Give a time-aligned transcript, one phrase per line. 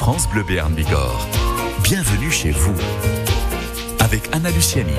[0.00, 1.28] France Bleu Béarn Bigorre.
[1.82, 2.72] Bienvenue chez vous
[3.98, 4.94] avec Anna Luciani.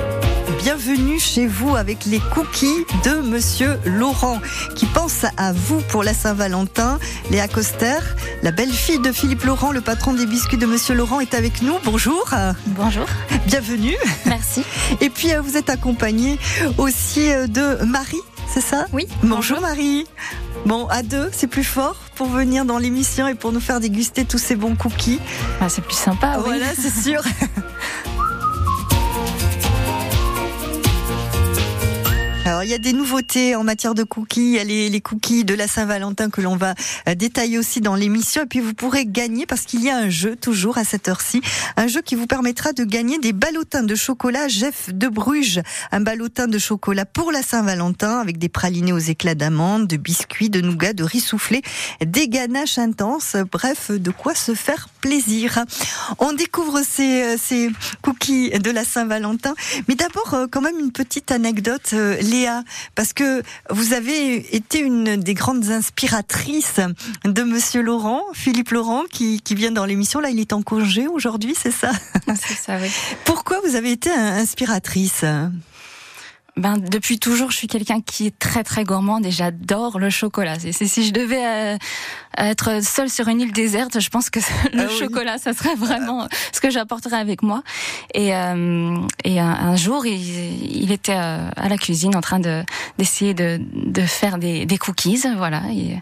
[0.62, 4.40] Bienvenue chez vous avec les cookies de Monsieur Laurent
[4.76, 7.00] qui pense à vous pour la Saint-Valentin.
[7.32, 7.98] Léa Coster,
[8.44, 11.74] la belle-fille de Philippe Laurent, le patron des biscuits de Monsieur Laurent, est avec nous.
[11.82, 12.30] Bonjour.
[12.68, 13.06] Bonjour.
[13.46, 13.96] Bienvenue.
[14.26, 14.62] Merci.
[15.00, 16.38] Et puis euh, vous êtes accompagnée
[16.78, 18.86] aussi euh, de Marie, c'est ça?
[18.92, 19.08] Oui.
[19.24, 20.06] Bonjour Marie.
[20.64, 24.24] Bon, à deux, c'est plus fort pour venir dans l'émission et pour nous faire déguster
[24.24, 25.20] tous ces bons cookies.
[25.60, 26.44] Ah, c'est plus sympa, oui.
[26.46, 27.20] Voilà, c'est sûr.
[32.44, 34.40] Alors, il y a des nouveautés en matière de cookies.
[34.40, 36.74] Il y a les, cookies de la Saint-Valentin que l'on va
[37.08, 38.42] euh, détailler aussi dans l'émission.
[38.42, 41.40] Et puis, vous pourrez gagner parce qu'il y a un jeu toujours à cette heure-ci.
[41.76, 45.60] Un jeu qui vous permettra de gagner des ballotins de chocolat Jeff de Bruges.
[45.92, 50.50] Un ballotin de chocolat pour la Saint-Valentin avec des pralinés aux éclats d'amande, de biscuits,
[50.50, 51.62] de nougat, de riz soufflé,
[52.04, 53.36] des ganaches intenses.
[53.52, 55.64] Bref, de quoi se faire plaisir.
[56.18, 59.54] On découvre ces, euh, ces cookies de la Saint-Valentin.
[59.88, 61.92] Mais d'abord, euh, quand même une petite anecdote.
[61.92, 62.62] Léa,
[62.94, 66.80] parce que vous avez été une des grandes inspiratrices
[67.24, 70.20] de Monsieur Laurent, Philippe Laurent, qui, qui vient dans l'émission.
[70.20, 71.90] Là, il est en congé aujourd'hui, c'est ça?
[72.40, 72.90] C'est ça, oui.
[73.24, 75.24] Pourquoi vous avez été inspiratrice?
[76.56, 80.56] Ben, depuis toujours, je suis quelqu'un qui est très très gourmande et j'adore le chocolat.
[80.58, 81.76] C'est, si je devais euh,
[82.36, 84.38] être seule sur une île déserte, je pense que
[84.74, 84.98] le Ah oui.
[84.98, 87.62] chocolat, ça serait vraiment ce que j'apporterais avec moi.
[88.14, 90.12] Et, euh, et un, un jour, il,
[90.82, 92.62] il était euh, à la cuisine en train de
[92.98, 95.62] d'essayer de, de faire des, des cookies, voilà.
[95.72, 95.96] Et,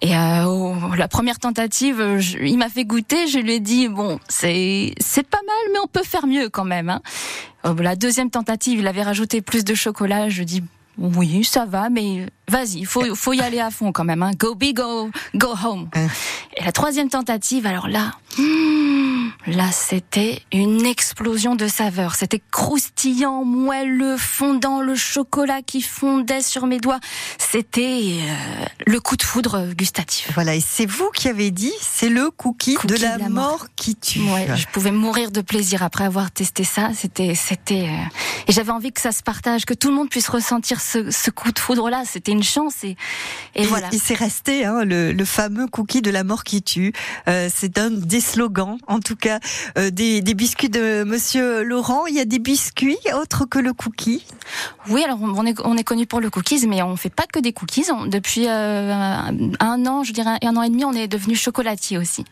[0.00, 3.26] et euh, au- la première tentative, il m'a fait goûter.
[3.26, 6.64] Je lui ai dit bon, c'est c'est pas mal, mais on peut faire mieux quand
[6.64, 6.88] même.
[6.88, 7.02] Hein.
[7.66, 10.28] Euh, La deuxième tentative, il avait rajouté plus de chocolat.
[10.28, 10.62] Je dis
[10.98, 14.22] oui, ça va, mais vas-y, il faut faut y aller à fond quand même.
[14.22, 14.32] Hein.
[14.36, 15.88] Go big, go go home.
[15.94, 16.08] Hein.
[16.56, 18.12] Et la troisième tentative, alors là.
[18.36, 22.14] hmm, Là, c'était une explosion de saveurs.
[22.16, 26.98] C'était croustillant, moelleux, fondant, le chocolat qui fondait sur mes doigts.
[27.38, 30.30] C'était euh, le coup de foudre gustatif.
[30.34, 33.28] Voilà, et c'est vous qui avez dit, c'est le cookie, Cookie de la, de la
[33.28, 33.50] mort.
[33.50, 33.66] mort.
[33.76, 34.20] qui tue.
[34.20, 36.90] Ouais, je pouvais mourir de plaisir après avoir testé ça.
[36.94, 40.28] C'était, c'était, euh, et j'avais envie que ça se partage, que tout le monde puisse
[40.28, 42.02] ressentir ce, ce coup de foudre-là.
[42.04, 42.96] C'était une chance et,
[43.54, 43.88] et, Et, voilà.
[43.92, 46.92] et c'est resté hein, le, le fameux cookie de la mort qui tue.
[47.28, 49.40] Euh, c'est un des slogans, en tout cas,
[49.76, 52.06] euh, des, des biscuits de Monsieur Laurent.
[52.06, 54.24] Il y a des biscuits autres que le cookie?
[54.88, 57.38] Oui, alors on est, on est connu pour le cookies, mais on fait pas que
[57.38, 57.84] des cookies.
[57.92, 58.92] On- depuis euh,
[59.60, 62.24] un an, je dirais un an et demi, on est devenu chocolatier aussi.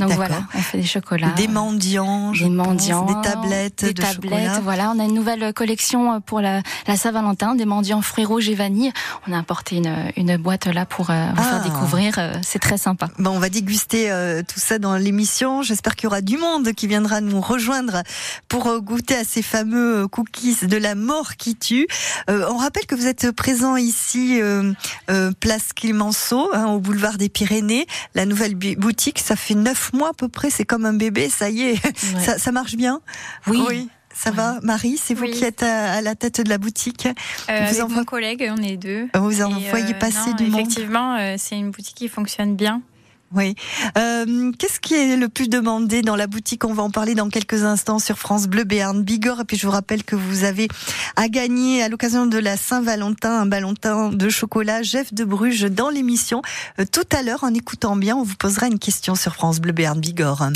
[0.00, 1.28] Donc voilà, on fait des chocolats.
[1.36, 4.32] Des mendiants, des pense, mendiants, des tablettes des de tablettes.
[4.32, 4.60] chocolat.
[4.60, 8.54] Voilà, on a une nouvelle collection pour la, la Saint-Valentin, des mendiants fruits rouges et
[8.56, 8.92] vanille.
[9.28, 11.42] On a apporté une, une boîte là pour euh, vous Ah.
[11.44, 12.14] faire découvrir.
[12.18, 13.08] euh, C'est très sympa.
[13.20, 15.62] Bon, on va déguster euh, tout ça dans l'émission.
[15.62, 18.02] J'espère qu'il y aura du monde qui viendra nous rejoindre
[18.48, 21.86] pour euh, goûter à ces fameux euh, cookies de la mort qui tue.
[22.28, 24.72] Euh, on rappelle que vous êtes présent ici, euh,
[25.10, 27.86] euh, place Clémenceau, hein, au boulevard des Pyrénées.
[28.16, 30.50] La nouvelle boutique, ça fait neuf mois à peu près.
[30.50, 31.96] C'est comme un bébé, ça y est.
[32.20, 33.00] Ça, ça marche bien
[33.46, 33.88] Oui.
[34.16, 35.32] Ça va, Marie C'est vous Oui.
[35.32, 37.06] qui êtes à, à la tête de la boutique.
[37.06, 37.12] Euh,
[37.48, 39.08] Vous avec envoie- mon collègue, on est deux.
[39.14, 40.60] Vous en Et, voyez euh, passer non, du monde.
[40.60, 42.80] Effectivement, euh, c'est une boutique qui fonctionne bien.
[43.34, 43.54] Oui.
[43.98, 46.64] Euh, Qu'est-ce qui est le plus demandé dans la boutique?
[46.64, 49.40] On va en parler dans quelques instants sur France Bleu Béarn Bigorre.
[49.40, 50.68] Et puis je vous rappelle que vous avez
[51.16, 55.90] à gagner à l'occasion de la Saint-Valentin un ballontin de chocolat Jeff de Bruges dans
[55.90, 56.42] l'émission.
[56.78, 59.72] Euh, tout à l'heure, en écoutant bien, on vous posera une question sur France Bleu
[59.72, 60.50] Béarn Bigorre.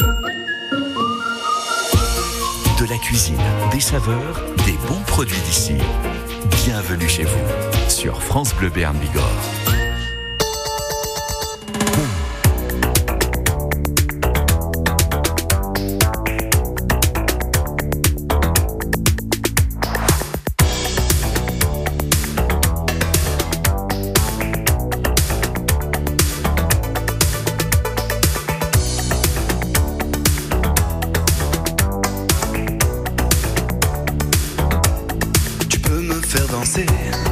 [2.78, 3.34] De la cuisine,
[3.72, 5.74] des saveurs, des bons produits d'ici.
[6.64, 9.57] Bienvenue chez vous sur France Bleu Béarn Bigorre.
[36.86, 37.27] Faire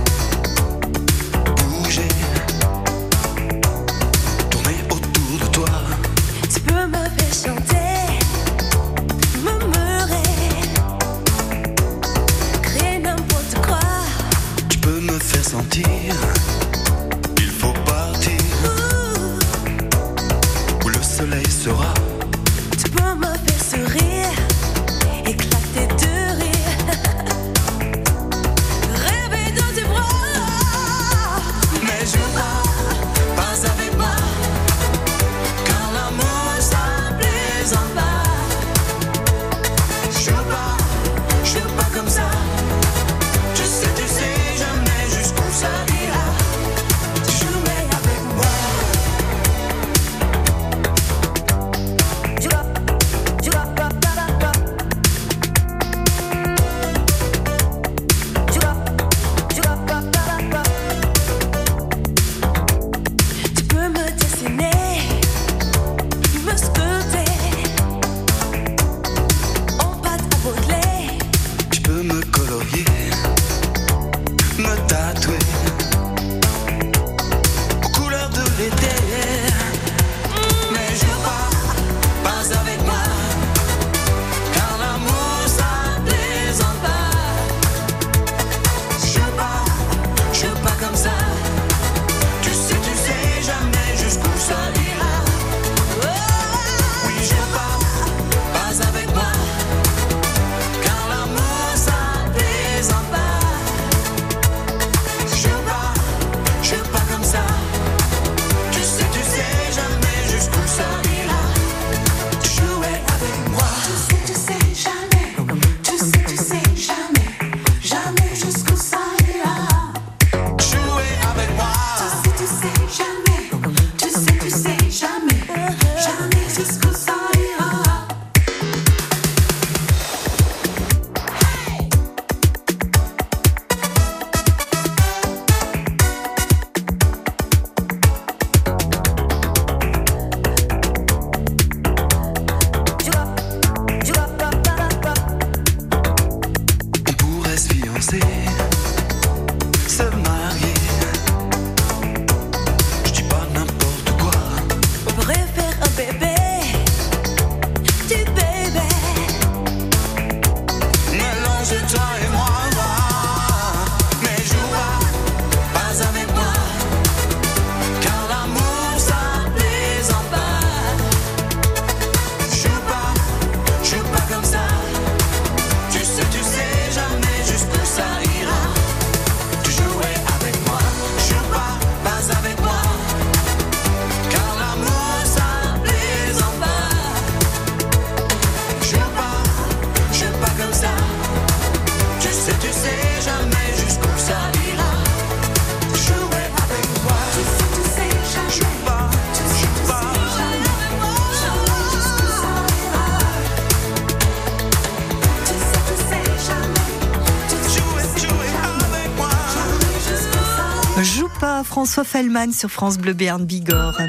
[212.04, 214.02] François sur France Bleu Béarn Bigorre.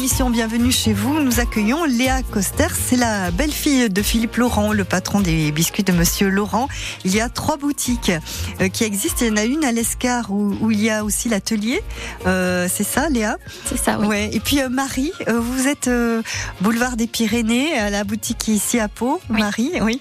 [0.00, 2.68] L'émission Bienvenue chez vous, nous accueillons Léa Coster.
[2.72, 6.68] C'est la belle-fille de Philippe Laurent, le patron des biscuits de Monsieur Laurent.
[7.04, 8.10] Il y a trois boutiques
[8.62, 9.26] euh, qui existent.
[9.26, 11.82] Il y en a une à l'Escar où, où il y a aussi l'atelier.
[12.26, 13.36] Euh, c'est ça, Léa?
[13.66, 14.06] C'est ça, oui.
[14.06, 14.30] Ouais.
[14.32, 16.22] Et puis euh, Marie, vous êtes euh,
[16.62, 19.20] boulevard des Pyrénées, à la boutique ici à Pau.
[19.28, 19.40] Oui.
[19.40, 20.00] Marie, oui.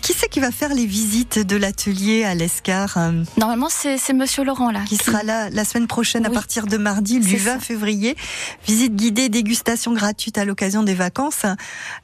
[0.00, 2.98] Qui c'est qui va faire les visites de l'atelier à l'Escar
[3.36, 4.80] Normalement, c'est Monsieur Laurent là.
[4.88, 7.60] qui sera là la semaine prochaine à partir de mardi, du C'est 20 ça.
[7.60, 8.16] février.
[8.66, 11.46] Visite guidée, dégustation gratuite à l'occasion des vacances.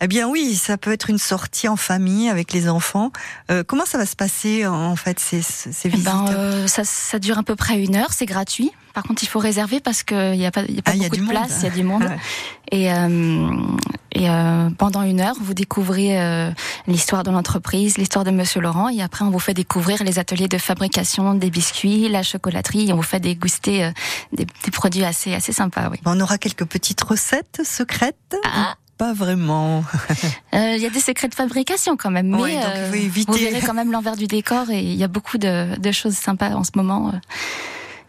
[0.01, 3.11] Eh bien oui, ça peut être une sortie en famille avec les enfants.
[3.51, 6.85] Euh, comment ça va se passer en fait ces, ces Eh visites ben, euh, ça,
[6.85, 8.71] ça dure à peu près une heure, c'est gratuit.
[8.95, 11.03] Par contre, il faut réserver parce qu'il n'y a pas, y a pas Ah, il
[11.03, 11.31] y a beaucoup de monde.
[11.31, 12.05] place, il y a du monde.
[12.75, 13.51] Et, euh,
[14.13, 16.51] et euh, pendant une heure, vous découvrez euh,
[16.87, 20.49] l'histoire de l'entreprise, l'histoire de Monsieur Laurent, et après, on vous fait découvrir les ateliers
[20.49, 23.91] de fabrication des biscuits, la chocolaterie, et on vous fait déguster euh,
[24.33, 25.89] des, des produits assez, assez sympas.
[25.91, 25.99] Oui.
[26.07, 28.37] On aura quelques petites recettes secrètes.
[28.47, 28.75] Ah.
[28.97, 29.85] Pas vraiment?
[30.55, 33.33] Euh, Il y a des secrets de fabrication quand même, mais Ouais, donc éviter.
[33.33, 36.15] vous verrez quand même l'envers du décor, et il y a beaucoup de, de choses
[36.15, 37.13] sympas en ce moment.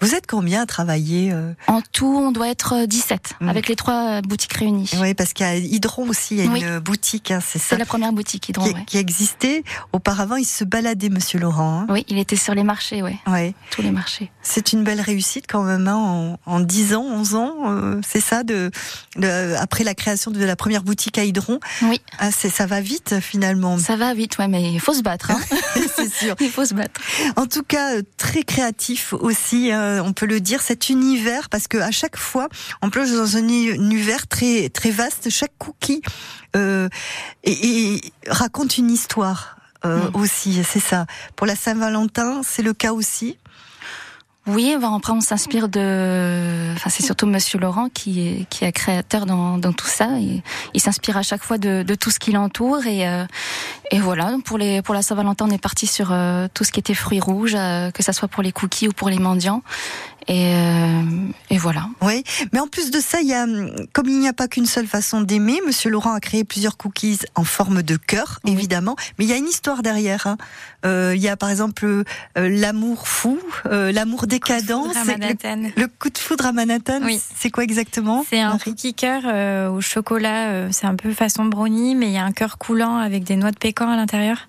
[0.03, 0.07] Euh.
[0.07, 3.50] Vous êtes combien à travailler euh En tout, on doit être 17, Mm.
[3.50, 4.89] avec les trois euh, boutiques réunies.
[5.00, 6.62] Oui, parce qu'il y a Hydron aussi, il y a Oui.
[6.62, 8.83] une boutique, hein, c'est ça, C'est la première boutique Hydron, qui, ouais.
[8.86, 9.63] qui existait.
[9.91, 11.81] Auparavant, il se baladait, Monsieur Laurent.
[11.81, 11.88] hein.
[11.89, 13.53] Oui, il était sur les marchés, Ouais.
[13.72, 14.31] tous les marchés.
[14.41, 18.19] C'est une belle réussite quand même, hein, en, en 10 ans, 11 ans, euh, c'est
[18.22, 18.72] ça, de,
[19.17, 21.60] de- après la création de la première boutique à Hydron.
[21.83, 25.31] Oui, Ah, ça va vite finalement, ça va vite, ouais, mais il faut se battre.
[25.95, 26.36] C'est sûr.
[26.41, 27.00] il faut se battre.
[27.36, 31.67] En tout cas, euh, très créatif aussi, hein, on peut le dire, cet univers, parce
[31.67, 32.47] que à chaque fois,
[32.81, 35.29] on plonge dans un uni- univers très très vaste.
[35.29, 36.01] Chaque cookie
[36.55, 36.88] euh,
[37.43, 37.51] et,
[37.95, 40.15] et raconte une histoire euh, Mm.
[40.15, 41.05] aussi, c'est ça.
[41.35, 43.38] Pour la Saint-Valentin, c'est le cas aussi.
[44.45, 49.25] Oui, après on s'inspire de, enfin c'est surtout Monsieur Laurent qui est qui est créateur
[49.25, 50.09] dans, dans tout ça.
[50.73, 53.23] Il s'inspire à chaque fois de, de tout ce qui l'entoure et euh,
[53.89, 54.31] et voilà.
[54.31, 56.93] Donc pour les pour la Saint-Valentin, on est parti sur euh, tout ce qui était
[56.93, 59.63] fruits rouges, euh, que ça soit pour les cookies ou pour les mendiants.
[60.27, 61.01] Et euh,
[61.49, 61.87] et voilà.
[62.01, 64.47] Oui, mais en plus de ça, il y a, hum, comme il n'y a pas
[64.47, 68.51] qu'une seule façon d'aimer, Monsieur Laurent a créé plusieurs cookies en forme de cœur, Oui.
[68.53, 70.27] évidemment, mais il y a une histoire derrière.
[70.27, 70.37] hein.
[70.85, 72.03] Euh, il y a par exemple euh,
[72.35, 76.99] l'amour fou, euh, l'amour décadent, Foudre à c'est le, le coup de foudre à Manhattan.
[77.03, 77.21] Oui.
[77.35, 80.71] C'est quoi exactement C'est un cookie cœur euh, au chocolat.
[80.71, 83.51] c'est un peu façon brownie, mais il y a un cœur coulant avec des noix
[83.51, 84.47] de pécan à l'intérieur.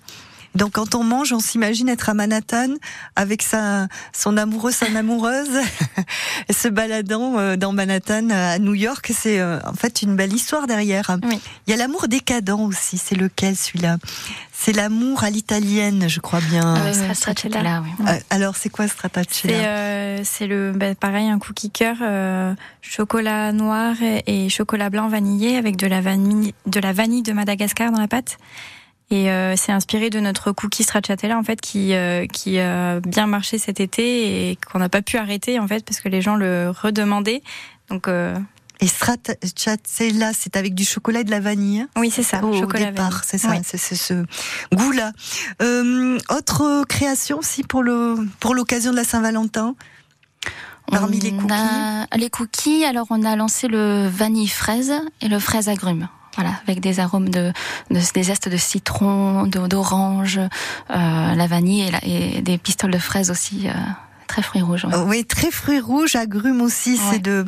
[0.55, 2.69] Donc quand on mange, on s'imagine être à Manhattan
[3.15, 5.49] avec sa son amoureux, son amoureuse,
[6.49, 9.11] et se baladant euh, dans Manhattan à New York.
[9.13, 11.17] C'est euh, en fait une belle histoire derrière.
[11.23, 11.39] Oui.
[11.67, 12.97] Il y a l'amour décadent aussi.
[12.97, 13.97] C'est lequel celui-là?
[14.57, 16.77] C'est l'amour à l'italienne, je crois bien.
[16.77, 17.83] Euh, Stracciatella, stracciatella.
[17.83, 18.05] oui.
[18.07, 19.59] Euh, alors c'est quoi Stracciatella?
[19.59, 24.89] C'est euh, c'est le bah, pareil un cookie cœur euh, chocolat noir et, et chocolat
[24.89, 28.37] blanc vanillé avec de la vanille de la vanille de Madagascar dans la pâte.
[29.11, 33.27] Et euh, c'est inspiré de notre cookie stracciatella en fait qui euh, qui a bien
[33.27, 36.35] marché cet été et qu'on n'a pas pu arrêter en fait parce que les gens
[36.35, 37.43] le redemandaient.
[37.89, 38.35] Donc euh,
[38.81, 41.81] Et stracciatella, c'est avec du chocolat et de la vanille.
[41.81, 41.87] hein?
[41.97, 42.43] Oui, c'est ça.
[42.43, 43.57] au chocolat départ, c'est ça, Oui.
[43.63, 44.25] c'est ce
[44.73, 45.11] goût-là.
[45.61, 49.75] Euh, autre création aussi pour le pour l'occasion de la Saint-Valentin?
[50.91, 51.53] Parmi les cookies?
[51.53, 56.07] a les cookies, alors on a lancé le vanille fraise et le fraise agrumes.
[56.35, 57.53] Voilà, avec des arômes de,
[57.91, 63.31] de des zestes de citron, d'orange, euh, la vanille et, la- des pistoles de fraises
[63.31, 63.71] aussi, euh,
[64.27, 64.85] très fruits rouges.
[65.07, 67.45] oui, très fruits rouges, agrumes aussi, c'est de,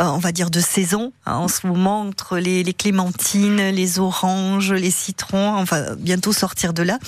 [0.00, 1.12] euh, on va dire de saison.
[1.26, 6.72] hein, en ce moment, entre les, les clémentines, les oranges, les citrons, enfin bientôt sortir
[6.72, 6.98] de là.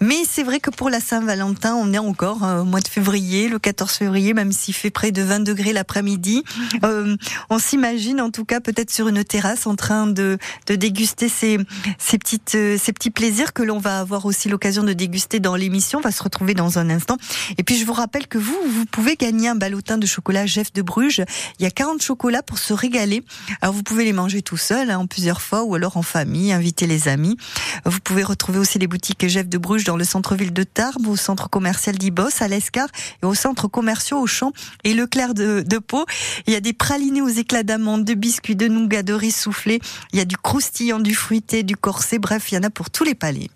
[0.00, 3.48] Mais c'est vrai que pour la Saint-Valentin, on est encore euh, au mois de février,
[3.48, 6.44] le 14 février, même s'il fait près de 20 degrés l'après-midi.
[6.84, 7.16] Euh,
[7.50, 11.58] on s'imagine en tout cas peut-être sur une terrasse en train de, de déguster ces,
[11.98, 15.98] ces, petites, ces petits plaisirs que l'on va avoir aussi l'occasion de déguster dans l'émission.
[15.98, 17.16] On va se retrouver dans un instant.
[17.56, 20.72] Et puis je vous rappelle que vous, vous pouvez gagner un ballotin de chocolat Jeff
[20.72, 21.22] de Bruges.
[21.58, 23.22] Il y a 40 chocolats pour se régaler.
[23.60, 26.52] Alors vous pouvez les manger tout seul, hein, en plusieurs fois, ou alors en famille,
[26.52, 27.36] inviter les amis.
[27.84, 31.16] Vous pouvez retrouver aussi les boutiques Jeff de Bruges dans le centre-ville de Tarbes, au
[31.16, 32.88] centre commercial d'Ibos, à l'Escar,
[33.22, 34.52] et au centre commercial Auchan
[34.84, 36.04] et Leclerc de, de Pau.
[36.46, 39.80] Il y a des pralinés aux éclats d'amande, de biscuits, de nougat, de riz soufflé.
[40.12, 42.18] Il y a du croustillant, du fruité, du corset.
[42.18, 43.48] Bref, il y en a pour tous les palais.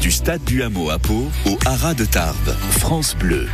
[0.00, 3.48] Du stade du Hameau à Pau au Haras de Tarbes, France Bleu.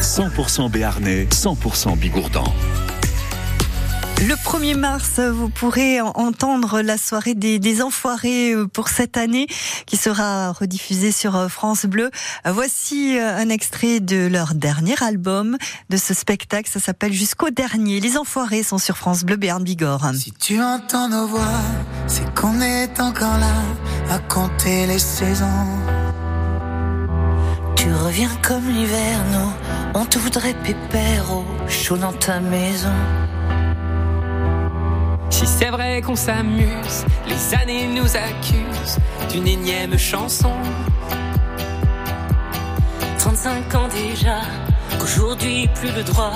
[0.00, 2.44] 100% Béarnais, 100% Bigourdan.
[4.20, 9.18] Le 1er mars, vous pourrez en- entendre la soirée des, des enfoirés euh, pour cette
[9.18, 9.46] année
[9.84, 12.10] qui sera rediffusée sur euh, France Bleu.
[12.46, 15.58] Voici euh, un extrait de leur dernier album,
[15.90, 16.70] de ce spectacle.
[16.72, 18.00] Ça s'appelle Jusqu'au dernier.
[18.00, 20.10] Les enfoirés sont sur France Bleu Béarn Bigorre.
[20.14, 21.60] Si tu entends nos voix,
[22.06, 23.52] c'est qu'on est encore là
[24.14, 25.44] à compter les saisons.
[27.76, 32.88] Tu reviens comme l'hiver, nous, on te voudrait pépère au chaud dans ta maison.
[35.30, 38.98] Si c'est vrai qu'on s'amuse, les années nous accusent
[39.30, 40.52] d'une énième chanson.
[43.18, 44.40] 35 ans déjà,
[44.98, 46.32] qu'aujourd'hui plus le droit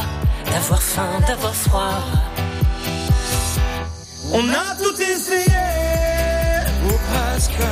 [0.50, 2.02] d'avoir faim, d'avoir froid.
[4.32, 5.64] On a tout essayé,
[6.84, 7.62] ou presque,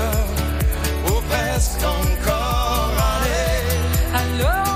[1.06, 2.92] ou presque encore.
[3.12, 4.75] Allez, Alors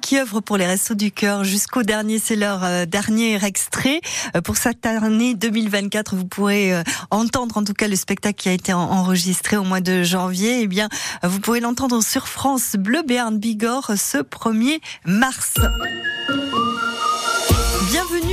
[0.00, 4.00] Qui œuvrent pour les Restos du Cœur jusqu'au dernier, c'est leur euh, dernier extrait.
[4.34, 8.48] Euh, pour cette année 2024, vous pourrez euh, entendre en tout cas le spectacle qui
[8.48, 10.62] a été en- enregistré au mois de janvier.
[10.62, 10.88] Eh bien,
[11.22, 15.52] vous pourrez l'entendre sur France Bleu Béarn Bigorre ce 1er mars.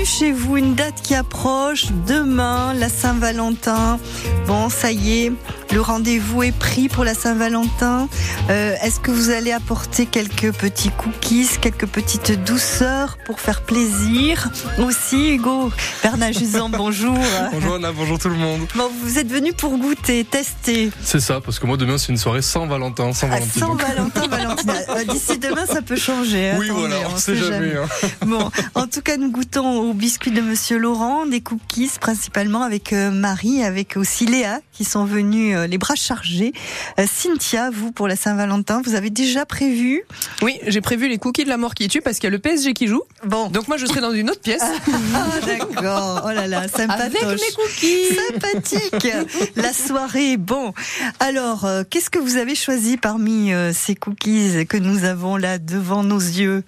[0.06, 4.00] Chez vous, une date qui approche, demain, la Saint-Valentin.
[4.48, 5.32] Bon, ça y est,
[5.74, 8.08] le rendez-vous est pris pour la Saint-Valentin.
[8.52, 14.50] Euh, Est-ce que vous allez apporter quelques petits cookies, quelques petites douceurs pour faire plaisir?
[14.78, 15.72] Aussi, Hugo,
[16.04, 17.18] Bernard Jusan, bonjour.
[17.52, 18.62] Bonjour Anna, bonjour tout le monde.
[18.76, 20.92] Bon, vous êtes venu pour goûter, tester.
[21.02, 23.60] C'est ça, parce que moi demain c'est une soirée sans Valentin, sans Ah, Valentine.
[23.62, 24.74] sans donc- Valentin, Valentina.
[24.90, 26.54] Euh, D'ici demain, ça peut changer.
[26.60, 27.74] Oui, Attendez, voilà, on sait jamais.
[27.76, 28.08] hein.
[28.26, 32.94] Bon, en tout cas, nous goûtons aux biscuits de Monsieur Laurent, des cookies principalement avec
[32.94, 36.54] euh, Marie, avec aussi Léa qui sont venus euh, les bras chargés.
[37.00, 40.04] Euh, Cynthia, vous pour la Saint-Valentin, vous avez déjà prévu?
[40.42, 42.40] Oui, j'ai prévu les cookies de la mort qui tue parce qu'il y a le
[42.40, 43.02] PSG qui joue.
[43.24, 46.24] Bon, Donc moi je serai dans une autre pièce ah, d'accord.
[46.26, 47.40] Oh là là, avec sympatoche.
[47.40, 48.16] mes cookies.
[48.34, 49.08] Sympathique.
[49.56, 50.38] La soirée.
[50.38, 50.74] Bon,
[51.20, 56.20] alors, qu'est-ce que vous avez choisi parmi ces cookies que nous avons là devant nos
[56.20, 56.64] yeux?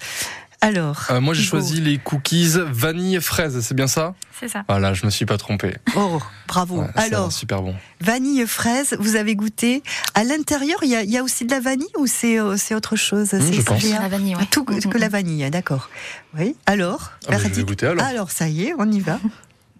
[0.61, 1.05] Alors.
[1.11, 4.15] Euh, moi j'ai choisi les cookies vanille fraise, c'est bien ça?
[4.39, 4.63] C'est ça.
[4.67, 5.75] Voilà, je me suis pas trompé.
[5.95, 6.81] Oh, bravo.
[6.81, 7.75] Ouais, alors, super bon.
[8.01, 9.83] vanille fraise, vous avez goûté.
[10.15, 12.55] À l'intérieur, il y a, il y a aussi de la vanille ou c'est euh,
[12.75, 13.33] autre chose?
[13.33, 14.45] Mmh, C'est- rien La vanille, ouais.
[14.49, 15.89] Tout que, que la vanille, d'accord.
[16.37, 16.55] Oui.
[16.65, 18.31] Alors, Ah, bah, je vais verdict goûter alors.
[18.31, 19.19] ça y est, on y va.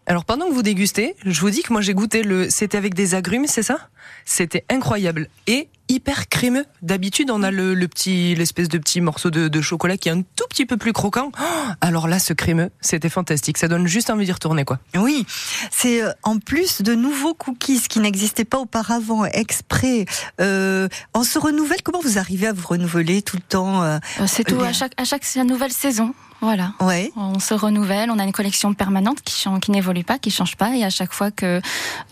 [0.09, 2.49] Alors pendant que vous dégustez, je vous dis que moi j'ai goûté le.
[2.49, 3.89] C'était avec des agrumes, c'est ça?
[4.23, 6.65] C'était incroyable et hyper crémeux.
[6.81, 10.11] D'habitude on a le, le petit, l'espèce de petit morceau de, de chocolat qui est
[10.11, 11.31] un tout petit peu plus croquant.
[11.39, 11.43] Oh,
[11.81, 13.57] alors là, ce crémeux, c'était fantastique.
[13.57, 14.79] Ça donne juste envie d'y retourner quoi.
[14.95, 15.25] Oui,
[15.71, 20.05] c'est euh, en plus de nouveaux cookies qui n'existaient pas auparavant, exprès.
[20.41, 21.81] Euh, on se renouvelle.
[21.83, 24.93] Comment vous arrivez à vous renouveler tout le temps euh, Euh, C'est tout à chaque,
[24.97, 26.13] à chaque nouvelle saison.
[26.41, 26.73] Voilà.
[26.81, 27.11] Ouais.
[27.15, 30.75] On se renouvelle, on a une collection permanente qui, qui n'évolue pas, qui change pas,
[30.75, 31.61] et à chaque fois que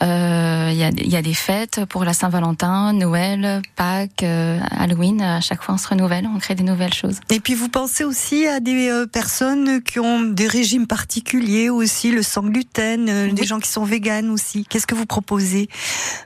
[0.03, 5.21] euh, il y, a, y a des fêtes pour la Saint-Valentin, Noël, Pâques, euh, Halloween,
[5.21, 7.19] à chaque fois on se renouvelle, on crée des nouvelles choses.
[7.29, 12.11] Et puis vous pensez aussi à des euh, personnes qui ont des régimes particuliers aussi,
[12.11, 14.65] le sans gluten, des gens qui sont véganes aussi.
[14.65, 15.69] Qu'est-ce que vous proposez?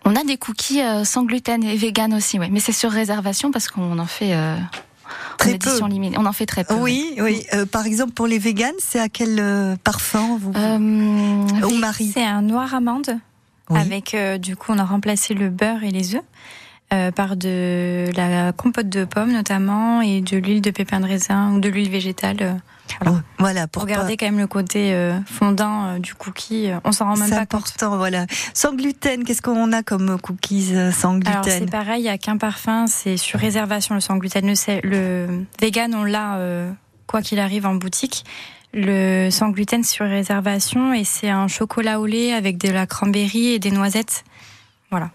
[0.06, 3.68] On a des cookies sans gluten et vegan aussi, ouais, mais c'est sur réservation parce
[3.68, 4.56] qu'on en fait euh,
[5.40, 5.92] Très en édition peu.
[5.94, 6.18] limitée.
[6.20, 6.76] On en fait très peu.
[6.76, 7.44] Oui, oui.
[7.54, 10.78] Euh, par exemple, pour les véganes, c'est à quel euh, parfum vous Euh,
[11.66, 13.18] Ou Marie C'est un noir amande
[13.70, 13.80] Oui.
[13.80, 16.24] avec euh, du coup on a remplacé le beurre et les œufs
[16.94, 21.54] euh, par de la compote de pommes notamment et de l'huile de pépins de raisin
[21.54, 22.60] ou de l'huile végétale.
[23.38, 26.70] Voilà, pour pas- garder quand même le côté euh, fondant euh, du cookie.
[26.70, 27.54] euh, On s'en rend même pas compte.
[27.56, 28.26] important, voilà.
[28.54, 32.18] Sans gluten, qu'est-ce qu'on a comme cookies sans Alors c'est gluten pareil, il y a
[32.18, 34.46] qu'un parfum, c'est sur réservation le sans gluten.
[34.48, 36.72] Le, le vegan on l'a euh,
[37.08, 38.26] quoi qu'il arrive en boutique.
[38.74, 43.48] Le sans gluten sur réservation et c'est un chocolat au lait avec de la cranberry
[43.48, 44.24] et des noisettes.
[44.92, 45.10] Voilà.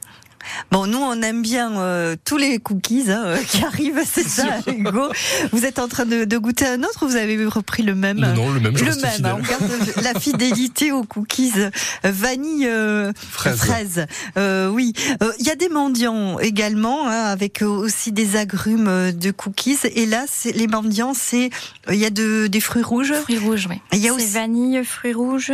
[0.70, 4.59] Bon, nous, on aime bien euh, tous les cookies hein, euh, qui arrivent, c'est ça,
[4.66, 5.09] Hugo.
[5.52, 8.18] Vous êtes en train de, de goûter un autre ou vous avez repris le même
[8.18, 9.70] Non, non, le même, je Le même, hein, on garde
[10.02, 11.70] la fidélité aux cookies euh,
[12.04, 13.57] vanille euh, Fraise.
[13.59, 14.07] fraise.
[14.38, 19.30] Euh, oui, Euh, il y a des mendiants également hein, avec aussi des agrumes de
[19.30, 19.78] cookies.
[19.94, 21.50] Et là, c'est les mendiants, c'est
[21.88, 23.12] euh, il y a de, des fruits rouges?
[23.22, 23.80] Fruits rouges, oui.
[23.92, 25.52] Il y a C'est aussi vanille, fruits rouges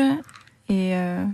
[0.68, 1.24] et euh,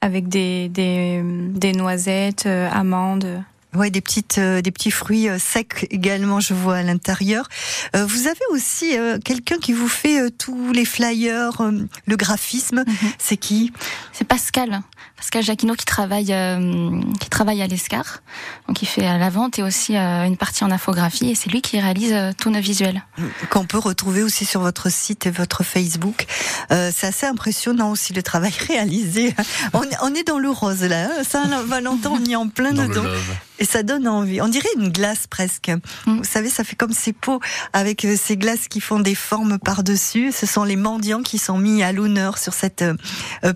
[0.00, 3.42] avec des, des, des noisettes, euh, amandes.
[3.74, 7.48] Ouais, des petites, euh, des petits fruits euh, secs également, je vois à l'intérieur.
[7.94, 11.72] Euh, vous avez aussi euh, quelqu'un qui vous fait euh, tous les flyers, euh,
[12.06, 12.84] le graphisme.
[12.86, 13.12] Mhm.
[13.18, 13.72] C'est qui?
[14.12, 14.80] C'est Pascal,
[15.18, 18.20] Pascal Jacquino qui travaille, euh, qui travaille à l'ESCAR,
[18.68, 21.50] donc il fait euh, la vente et aussi euh, une partie en infographie, et c'est
[21.50, 23.02] lui qui réalise euh, tous nos visuels.
[23.50, 26.26] qu'on peut retrouver aussi sur votre site et votre Facebook.
[26.70, 29.34] Euh, c'est assez impressionnant aussi le travail réalisé.
[29.74, 31.24] On, on est dans le rose là, hein.
[31.28, 33.02] Saint-Valentin, on y est en plein Dans le dedans.
[33.02, 33.34] love.
[33.60, 34.40] Et ça donne envie.
[34.40, 35.72] On dirait une glace presque.
[36.06, 36.18] Mm.
[36.18, 37.40] Vous savez, ça fait comme ces pots
[37.72, 40.30] avec ces glaces qui font des formes par-dessus.
[40.30, 42.84] Ce sont les mendiants qui sont mis à l'honneur sur cette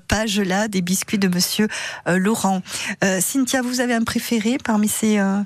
[0.09, 2.62] page-là des biscuits de Monsieur euh, Laurent.
[3.05, 5.19] Euh, Cynthia, vous avez un préféré parmi ces...
[5.19, 5.38] euh,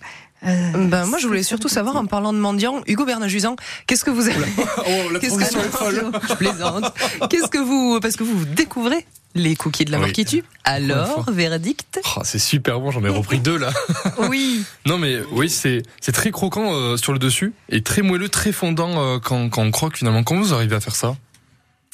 [0.47, 4.11] euh, Ben, moi, je voulais surtout savoir, en parlant de mendiant, Hugo Bernard-Jusan, qu'est-ce que
[4.11, 4.37] vous avez
[4.79, 6.11] Oh, la Qu'est-ce que- est folle.
[6.29, 6.85] Je plaisante.
[7.31, 10.13] Qu'est-ce que vous, parce que vous découvrez les cookies de la mort Oui.
[10.15, 10.45] qui tue.
[10.65, 13.71] Alors, verdict Oh, c'est super bon, j'en ai repris deux là.
[14.31, 14.65] Oui.
[14.87, 18.51] Non mais oui, c'est c'est très croquant euh, sur le dessus et très moelleux, très
[18.53, 20.23] fondant euh, quand, quand on croque finalement.
[20.23, 21.17] Comment vous arrivez à faire ça?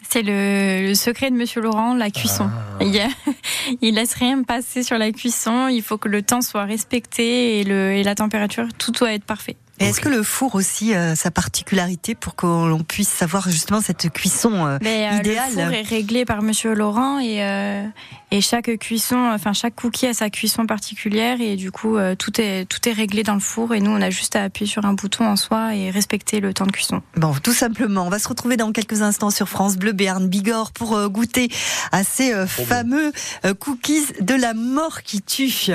[0.08, 2.48] C'est le, le secret de Monsieur Laurent, la cuisson.
[2.80, 2.84] Ah.
[2.84, 3.00] Il,
[3.80, 5.68] il laisse rien passer sur la cuisson.
[5.68, 9.24] Il faut que le temps soit respecté et, le, et la température, tout doit être
[9.24, 9.56] parfait.
[9.82, 13.80] Et est-ce que le four aussi a sa particularité pour que l'on puisse savoir justement
[13.80, 17.84] cette cuisson euh, Mais, euh, idéale Le four est réglé par Monsieur Laurent et euh,
[18.32, 22.40] et chaque cuisson, enfin chaque cookie a sa cuisson particulière et du coup euh, tout
[22.40, 24.86] est tout est réglé dans le four et nous on a juste à appuyer sur
[24.86, 27.02] un bouton en soi et respecter le temps de cuisson.
[27.14, 30.72] Bon, tout simplement, on va se retrouver dans quelques instants sur France Bleu Béarn Bigorre
[30.72, 31.50] pour euh, goûter
[31.92, 33.12] à ces euh, fameux
[33.44, 35.70] euh, cookies de la mort qui tue.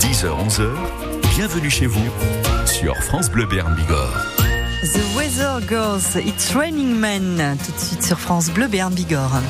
[0.00, 0.68] 10h, 11h,
[1.38, 2.04] bienvenue chez vous
[2.66, 4.26] sur France Bleu Béarn Bigorre.
[4.82, 9.40] The Weather Girls, It's Raining Men, tout de suite sur France Bleu Béarn Bigorre.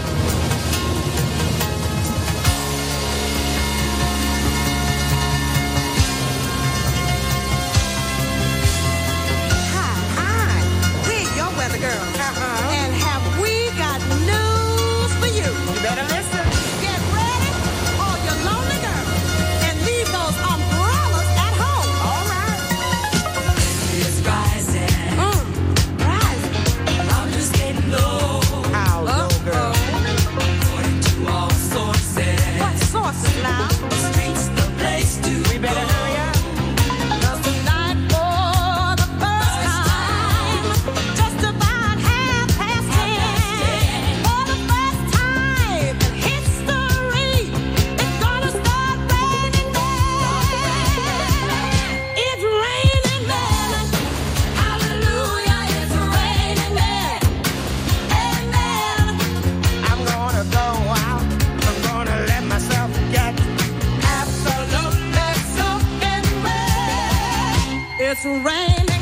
[68.11, 68.97] It's raining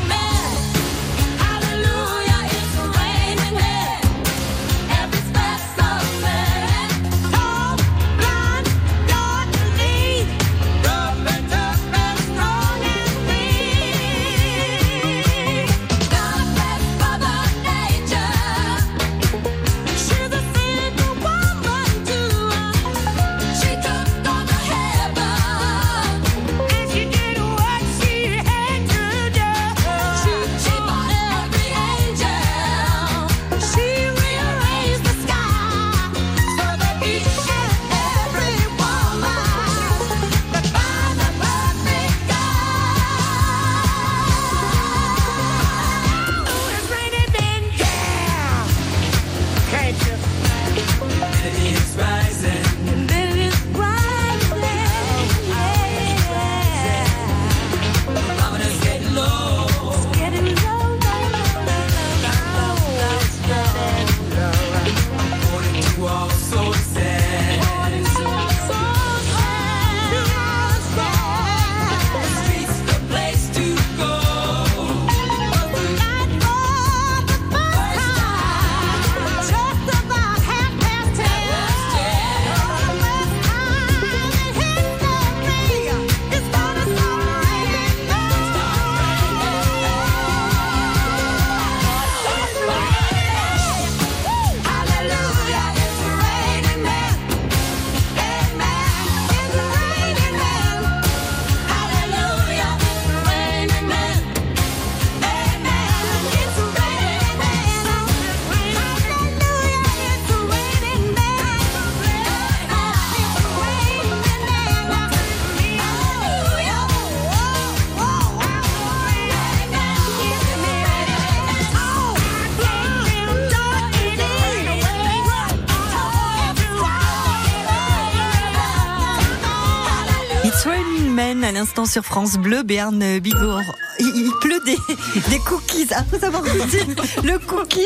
[132.03, 133.63] France Bleu, Béarn Bigorre.
[133.99, 135.93] Il, pleut des, cookies.
[135.95, 136.81] Après avoir goûté
[137.25, 137.81] le cookies,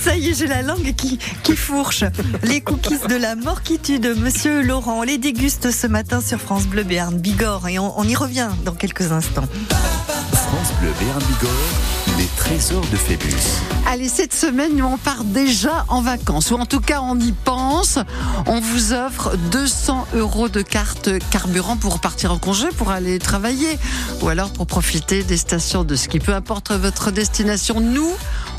[0.00, 1.18] ça y est, j'ai la langue qui,
[1.56, 2.04] fourche.
[2.42, 5.00] Les cookies de la mort qui tue de Monsieur Laurent.
[5.00, 7.68] On les déguste ce matin sur France Bleu, Béarn Bigorre.
[7.68, 9.48] Et on, on y revient dans quelques instants.
[10.32, 13.34] France Bleu Béarn Bigorre, les trésors de Phébus.
[13.86, 17.32] Allez, cette semaine, nous on part déjà en vacances, ou en tout cas on y
[17.32, 17.98] pense.
[18.44, 23.78] On vous offre 200 euros de carte carburant pour partir en congé, pour aller travailler,
[24.20, 26.18] ou alors pour profiter des stations de ski.
[26.18, 28.12] Peu importe votre destination, nous,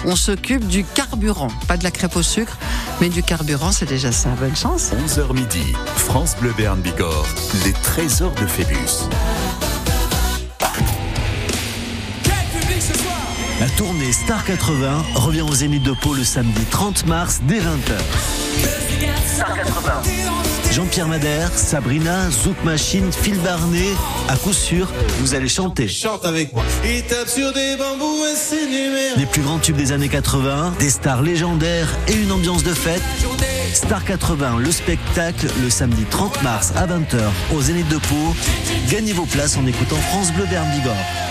[0.06, 1.50] on s'occupe du carburant.
[1.68, 2.58] Pas de la crêpe au sucre,
[3.00, 4.30] mais du carburant, c'est déjà ça.
[4.40, 4.90] Bonne chance.
[5.06, 7.28] 11h midi, France Bleu Béarn Bigorre,
[7.64, 9.06] les trésors de Phébus.
[13.62, 17.94] La tournée Star 80 revient au Zénith de Pau le samedi 30 mars dès 20h.
[19.36, 20.02] Star 80.
[20.72, 23.92] Jean-Pierre Madère, Sabrina, Zouk Machine, Phil Barnet,
[24.30, 24.88] à coup sûr,
[25.20, 25.88] vous allez chanter.
[25.88, 26.64] Chante avec moi.
[26.84, 29.20] Il tape sur des bambous et c'est.
[29.20, 33.04] Les plus grands tubes des années 80, des stars légendaires et une ambiance de fête.
[33.76, 37.20] Star 80, le spectacle, le samedi 30 mars à 20h
[37.56, 38.36] au Zénith de Pau.
[38.90, 41.31] Gagnez vos places en écoutant France Bleu Berne Bigorre.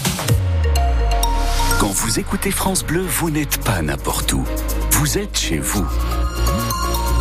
[1.81, 4.43] Quand vous écoutez France Bleu, vous n'êtes pas n'importe où.
[4.91, 5.83] Vous êtes chez vous.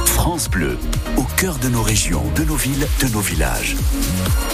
[0.05, 0.77] France Bleu,
[1.17, 3.75] au cœur de nos régions, de nos villes, de nos villages.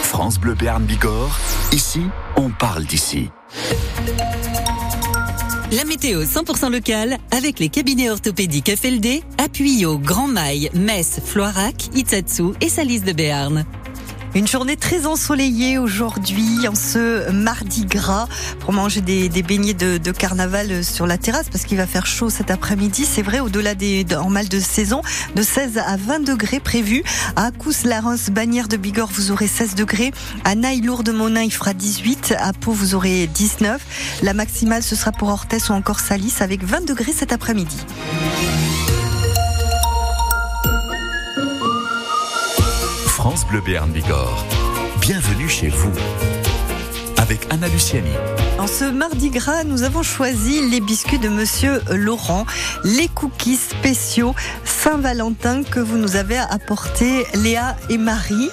[0.02, 1.36] France Bleu Béarn Bigorre,
[1.72, 2.02] ici,
[2.36, 3.30] on parle d'ici.
[5.72, 12.52] La météo 100% locale avec les cabinets orthopédiques FLD, Appuyot, Grand Mail, Metz, Floirac, Itsatsu
[12.60, 13.64] et Salis de Béarn.
[14.36, 18.28] Une journée très ensoleillée aujourd'hui, en ce mardi gras,
[18.60, 22.28] pour manger des, beignets de, de carnaval sur la terrasse, parce qu'il va faire chaud
[22.28, 23.06] cet après-midi.
[23.06, 25.00] C'est vrai, au-delà des de- en mal de saison,
[25.34, 27.02] de 16 à 20 degrés prévus.
[27.34, 30.12] À Accous, Larens, Bagnères de Bigorre, vous aurez 16 degrés.
[30.44, 32.34] À Naï, Lourdes, Monin, il fera 18.
[32.38, 33.80] À Pau, vous aurez 19.
[34.22, 37.78] La maximale, ce sera pour Orthès ou encore Salis, avec 20 degrés cet après-midi.
[43.28, 44.46] France Bleu Béarn Bigorre,
[45.00, 45.90] bienvenue chez vous.
[47.16, 48.12] Avec Anna Luciani.
[48.58, 52.46] En ce mardi gras, nous avons choisi les biscuits de Monsieur Laurent,
[52.84, 58.48] les cookies spéciaux Saint-Valentin que vous nous avez apportés, Léa et Marie.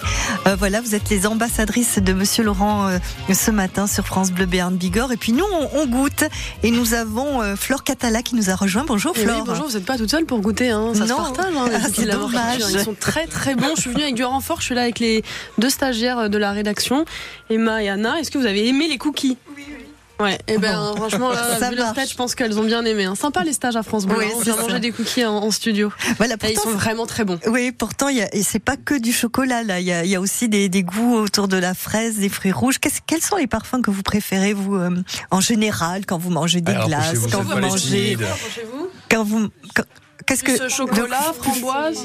[0.46, 2.98] Euh, voilà, vous êtes les ambassadrices de Monsieur Laurent euh,
[3.34, 5.14] ce matin sur France Bleu Béarn Bigorre.
[5.14, 6.26] Et puis nous, on, on goûte
[6.64, 8.84] et nous avons euh, Flore Catala qui nous a rejoint.
[8.86, 9.44] Bonjour Eh oui, Flore.
[9.46, 10.92] bonjour, vous n'êtes pas toute seule pour goûter, hein.
[10.94, 11.18] ça se Non.
[11.18, 11.46] partage.
[11.58, 12.62] Hein, Ah, c'est dommage.
[12.72, 13.74] Ils sont très très bons.
[13.78, 15.24] Je suis venue avec du renfort, je suis là avec les
[15.60, 17.06] deux stagiaires de la rédaction,
[17.50, 18.20] Emma et Anna.
[18.20, 19.38] Est-ce que vous avez aimé les cookies?
[19.56, 19.83] Oui, oui.
[20.24, 21.98] Ouais, et ben franchement, là, Ça vu leur marche.
[21.98, 23.04] tête, je pense qu'elles ont bien aimé.
[23.06, 23.16] hein.
[23.16, 24.18] Sympa les stages à France Bleu.
[24.20, 24.34] Oui, hein.
[24.36, 25.92] On c'est vient manger des cookies en, en studio.
[26.18, 27.40] Voilà, Et ils sont vraiment très bons.
[27.48, 29.80] Oui, pourtant, il y a, et c'est pas que du chocolat là.
[29.80, 32.30] Il y a, il y a aussi des, des goûts autour de la fraise, des
[32.30, 32.80] fruits rouges.
[32.80, 36.62] Qu'est-ce- quels sont les parfums que vous préférez vous euh, en général quand vous mangez
[36.62, 38.18] des Alors, glaces, quand vous mangez,
[39.12, 39.50] quand vous,
[40.26, 41.98] qu'est-ce que euh, chocolat, framboise?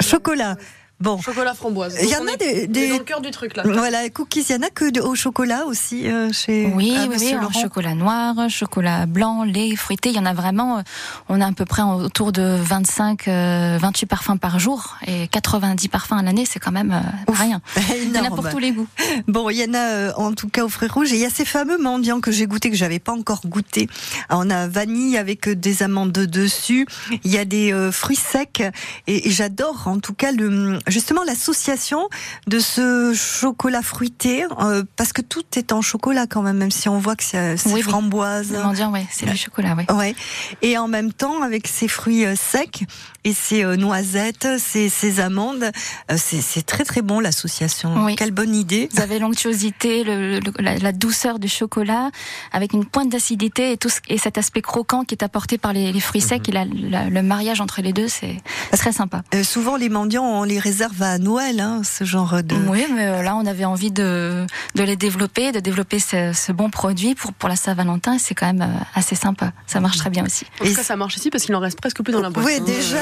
[0.00, 0.56] chocolat.
[1.00, 1.18] Bon.
[1.20, 1.96] Chocolat framboise.
[2.02, 3.62] Il y en a des, des- dans le cœur du truc là.
[3.64, 4.44] Voilà, cookies.
[4.50, 7.32] Il y en a que de- au chocolat aussi euh, chez Oui, ah, oui, oui,
[7.32, 7.50] Laurent.
[7.58, 10.10] chocolat noir, chocolat blanc, lait, fruité.
[10.10, 10.82] Il y en a vraiment, euh,
[11.30, 15.88] on a à peu près autour de 25, euh, 28 parfums par jour et 90
[15.88, 17.62] parfums à l'année, c'est quand même euh, rien.
[18.02, 18.86] Il y en a pour tous les goûts.
[19.26, 21.12] Bon, il y en a euh, en tout cas aux fruits rouges.
[21.12, 23.88] Et il y a ces fameux mendiants que j'ai goûté, que j'avais pas encore goûté.
[24.28, 26.86] Alors, on a vanille avec euh, des amandes dessus.
[27.24, 28.62] Il y a des euh, fruits secs.
[29.06, 32.08] Et, et j'adore en tout cas le justement l'association
[32.46, 34.44] de ce chocolat fruité.
[34.60, 37.56] euh, parce que tout est en chocolat quand même, même si on voit que c'est
[37.56, 37.82] c'est Oui, oui.
[37.82, 38.52] framboise.
[38.92, 39.90] Ouais, c'est du chocolat, ouais.
[39.92, 40.14] Ouais.
[40.62, 42.84] Et en même temps, avec ces fruits euh, secs
[43.24, 45.64] et ces euh, noisettes, ces, ces amandes,
[46.10, 48.04] euh, c'est très très bon l'association.
[48.04, 48.16] Oui.
[48.16, 48.88] Quelle bonne idée.
[48.92, 52.10] Vous avez l'onctuosité, la, la douceur du chocolat,
[52.52, 55.72] avec une pointe d'acidité et tout ce- et cet aspect croquant qui est apporté par
[55.72, 58.36] les, les fruits secs et la- la- le mariage entre les deux, c'est
[58.72, 59.22] très sympa.
[59.34, 62.54] Euh, souvent, les mendiants, on les réserve à Noël, hein, ce genre de.
[62.68, 66.52] Oui, mais euh, là, on avait envie de, de les développer, de développer ce, ce
[66.52, 68.14] bon produit pour, pour la Saint-Valentin.
[68.14, 69.52] et C'est quand même assez sympa.
[69.66, 70.46] Ça marche très bien aussi.
[70.60, 72.44] En tout cas, ça marche ici parce qu'il en reste presque plus dans la boîte.
[72.46, 72.60] Oui,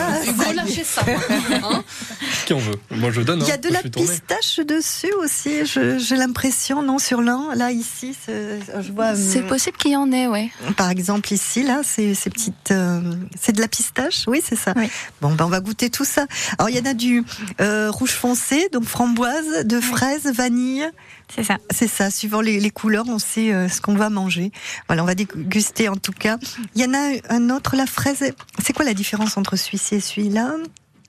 [0.09, 0.21] hein.
[0.21, 0.33] déjà.
[0.33, 1.03] Hugo, lâchez ça.
[1.07, 1.85] hein.
[2.47, 3.41] Qui on veut Moi je donne.
[3.43, 7.71] Il y a hein, de la pistache dessus aussi, j'ai l'impression, non, sur l'un, là,
[7.71, 9.15] ici, c'est- je vois.
[9.15, 10.51] C'est hum, possible qu'il y en ait, ouais.
[10.77, 12.71] Par exemple, ici, là, c'est ces petites.
[12.71, 13.01] euh,
[13.41, 14.75] c'est de la pistache, oui, c'est ça.
[15.21, 16.27] Bon, ben, on va goûter tout ça.
[16.59, 17.25] Alors, il y en a du
[17.61, 20.89] euh, rouge foncé, donc framboise, de fraise, vanille.
[21.35, 21.59] C'est ça.
[21.71, 24.51] C'est ça, suivant les, les couleurs, on sait euh, ce qu'on va manger.
[24.87, 26.39] Voilà, on va déguster en tout cas.
[26.75, 28.33] Il y en a un autre, la fraise.
[28.63, 30.55] C'est quoi la différence entre celui-ci et celui-là?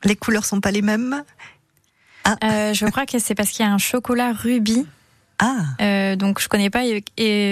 [0.04, 1.24] Les couleurs sont pas les mêmes?
[2.44, 4.86] Euh, je crois que c'est parce qu'il y a un chocolat rubis.
[5.40, 6.16] Ah.
[6.16, 7.02] donc je connais pas e-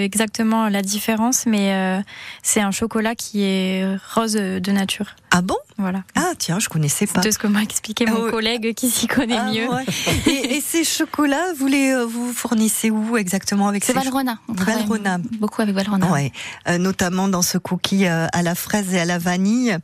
[0.04, 2.00] exactement la différence, mais euh,
[2.42, 5.06] c'est un chocolat qui est rose de nature.
[5.30, 5.56] Ah bon?
[5.76, 6.02] Voilà.
[6.16, 7.20] Ah tiens, je connaissais pas.
[7.22, 9.68] C'est ce que m'a expliqué mon Ah collègue qui s'y connaît Ah, mieux.
[9.68, 9.84] ouais.
[10.26, 14.38] et, et ces chocolats, vous les euh, vous fournissez où exactement avec C'est ces Valrhona.
[14.48, 15.18] Valrhona.
[15.38, 16.10] beaucoup avec Valrhona.
[16.10, 16.32] Ouais,
[16.68, 19.76] euh, notamment dans ce cookie euh, à la fraise et à la vanille.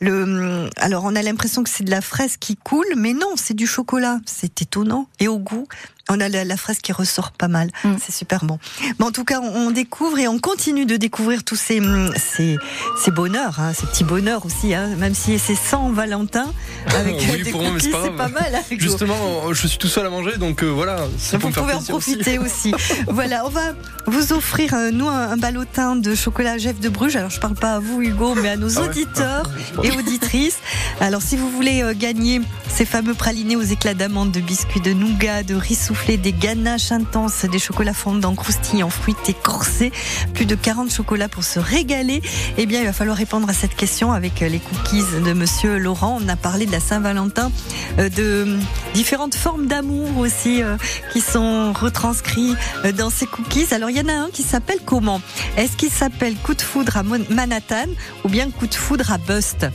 [0.00, 3.30] Le, hum, alors on a l'impression que c'est de la fraise qui coule, mais non,
[3.36, 4.18] c'est du chocolat.
[4.26, 5.06] C'est étonnant.
[5.20, 5.66] Et au goût,
[6.08, 7.70] on a la, la fraise qui ressort pas mal.
[7.84, 7.94] Mm.
[8.04, 8.58] C'est super bon.
[8.98, 12.10] Mais en tout cas, on, on découvre et on continue de découvrir tous ces hum,
[12.16, 12.56] ces,
[13.02, 14.74] ces bonheurs, hein, ces petits bonheurs aussi.
[14.74, 16.52] Hein, même si c'est sans Valentin,
[16.94, 18.54] avec Oui, des pour moi, mais cookies, c'est pas mal.
[18.54, 18.62] hein.
[18.78, 20.98] Justement, je suis tout seul à manger, donc euh, voilà.
[21.18, 21.88] ça peut Vous pouvez en aussi.
[21.90, 22.72] profiter aussi.
[23.06, 23.72] voilà, on va
[24.06, 27.16] vous offrir, euh, nous, un, un ballotin de chocolat Jeff de Bruges.
[27.16, 29.90] Alors, je parle pas à vous, Hugo, mais à nos Ah ouais auditeurs Ah, et
[29.92, 30.58] auditrices.
[31.00, 32.40] Alors, si vous voulez euh, gagner
[32.74, 36.92] ces fameux pralinés aux éclats d'amande, de biscuits de nougat, de riz soufflé, des ganaches
[36.92, 39.92] intenses, des chocolats fondants croustillants, fruités, corsés,
[40.32, 42.22] plus de 40 chocolats pour se régaler,
[42.56, 46.18] eh bien, il va falloir répondre à cette question avec les cookies de Monsieur Laurent.
[46.22, 47.50] On a parlé de la Saint-Valentin,
[47.98, 48.58] euh, de
[48.94, 50.76] différentes formes d'amour aussi euh,
[51.12, 53.66] qui sont retranscrits euh, dans ces cookies.
[53.72, 55.20] Alors, il y en a un qui s'appelle comment?
[55.56, 57.86] Est-ce qu'il s'appelle Coup de foudre à Manhattan
[58.24, 59.66] ou bien Coup de foudre à Bust?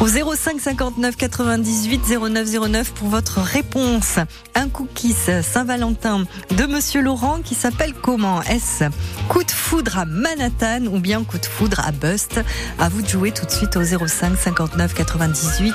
[0.00, 4.18] Au 05 59 98 09 09 pour votre réponse.
[4.54, 5.16] Un cookies
[5.62, 6.24] Saint-Valentin
[6.56, 8.82] de Monsieur Laurent qui s'appelle comment Est-ce
[9.28, 12.40] Coup de foudre à Manhattan ou bien Coup de foudre à Bust?
[12.80, 15.72] À vous de jouer tout de suite au 05 59 98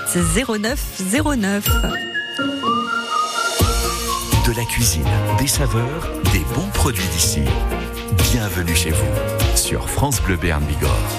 [0.60, 1.02] 09
[1.38, 1.66] 09.
[4.46, 5.08] De la cuisine,
[5.40, 7.44] des saveurs, des bons produits d'ici.
[8.34, 11.17] Bienvenue chez vous sur France Bleu Béarn Bigorre.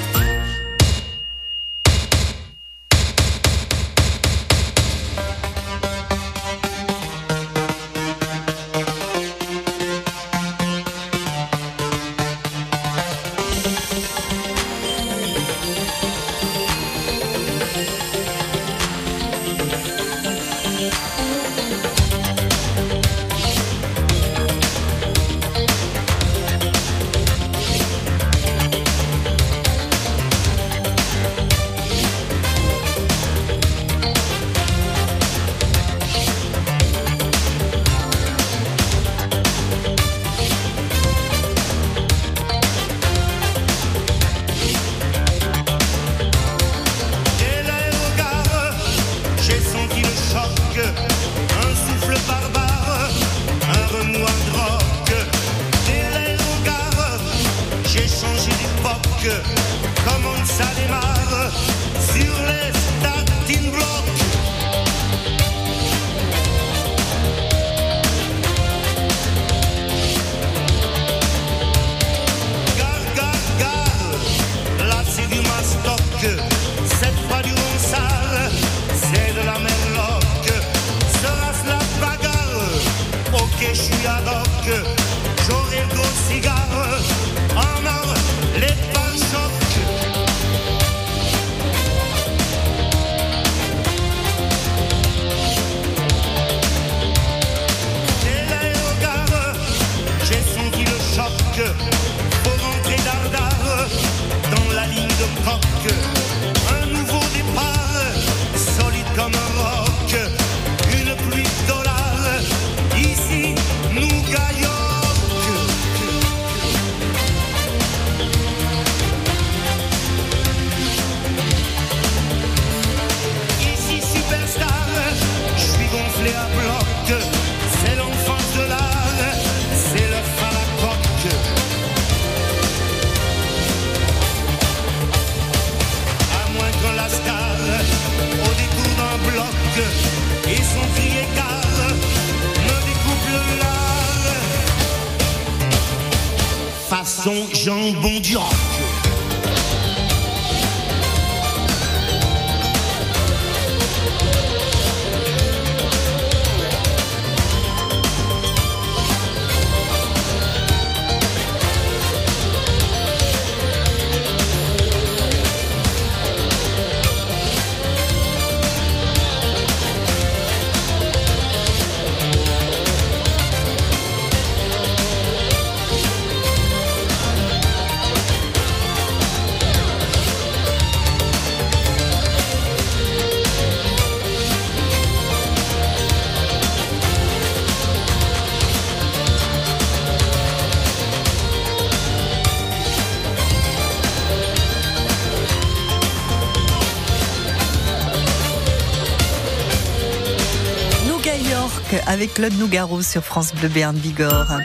[202.06, 204.58] Avec Claude Nougaro sur France Bleu Béarn Bigorre.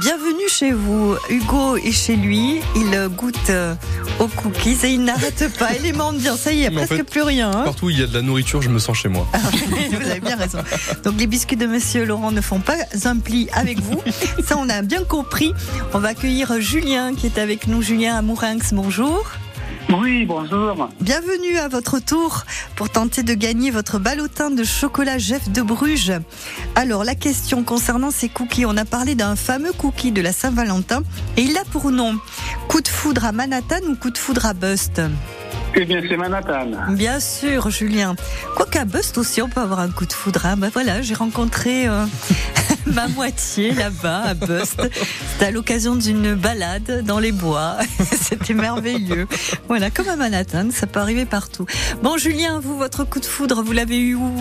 [0.00, 1.16] Bienvenue chez vous.
[1.28, 2.60] Hugo est chez lui.
[2.76, 3.74] Il goûte euh,
[4.20, 5.70] aux cookies et il n'arrête pas.
[5.78, 6.36] Il est mendiant.
[6.36, 7.50] Ça y est, il n'y a en presque fait, plus rien.
[7.50, 7.62] hein.
[7.64, 9.26] Partout où il y a de la nourriture, je me sens chez moi.
[9.90, 10.58] vous avez bien raison.
[11.04, 14.00] Donc les biscuits de Monsieur Laurent ne font pas un pli avec vous.
[14.46, 15.52] Ça, on a bien compris.
[15.92, 17.82] On va accueillir Julien qui est avec nous.
[17.82, 19.24] Julien Amourinx, bonjour.
[19.90, 20.88] Oui, bonjour.
[21.00, 22.44] Bienvenue à votre tour
[22.76, 26.12] pour tenter de gagner votre ballotin de chocolat Jeff de Bruges.
[26.76, 31.02] Alors, la question concernant ces cookies, on a parlé d'un fameux cookie de la Saint-Valentin
[31.36, 32.18] et il a pour nom
[32.68, 35.02] coup de foudre à Manhattan ou coup de foudre à Bust?
[35.74, 36.66] Eh bien, c'est Manhattan.
[36.90, 38.14] Bien sûr, Julien.
[38.56, 40.46] Quoiqu'à Bust aussi, on peut avoir un coup de foudre.
[40.46, 40.56] hein.
[40.56, 42.04] Ben voilà, j'ai rencontré euh,
[42.94, 44.80] ma moitié là-bas à Bust.
[45.32, 47.76] C'était à l'occasion d'une balade dans les bois.
[48.00, 49.26] C'était merveilleux.
[49.68, 51.66] Voilà, comme à Manhattan, ça peut arriver partout.
[52.02, 54.32] Bon, Julien, vous, votre coup de foudre, vous l'avez eu où?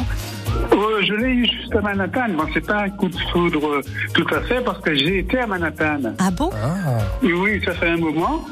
[0.74, 2.30] Euh, je l'ai eu juste à Manhattan.
[2.38, 3.82] Bon, c'est pas un coup de foudre euh,
[4.14, 6.14] tout à fait parce que j'ai été à Manhattan.
[6.20, 6.50] Ah bon?
[7.24, 8.46] Oui, Oui, ça fait un moment.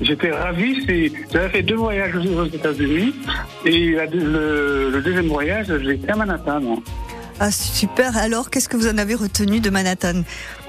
[0.00, 1.10] J'étais ravi.
[1.32, 3.14] J'avais fait deux voyages aux États-Unis
[3.66, 6.60] et la le, le deuxième voyage, j'ai été à Manhattan.
[7.42, 8.18] Ah, super.
[8.18, 10.22] Alors, qu'est-ce que vous en avez retenu de Manhattan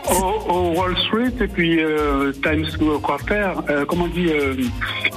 [0.09, 2.65] Au, au Wall Street et puis euh, Times
[3.03, 4.55] Quarter, euh, comment on dit euh,